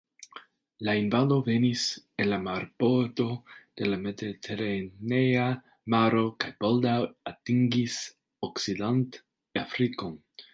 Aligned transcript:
La 0.87 0.93
invado 0.99 1.35
venis 1.47 1.83
el 2.23 2.31
la 2.33 2.39
marbordo 2.45 3.25
de 3.81 3.89
la 3.91 3.99
Mediteranea 4.07 5.45
maro 5.97 6.25
kaj 6.45 6.51
baldaŭ 6.65 6.97
atingis 7.33 7.99
Okcident-Afrikon. 8.49 10.19